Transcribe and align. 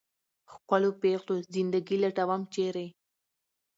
ښکلو 0.51 0.89
پېغلو 1.01 1.35
زنده 1.53 1.79
ګي 1.87 1.97
لټوم، 2.03 2.41
چېرې؟ 2.53 2.87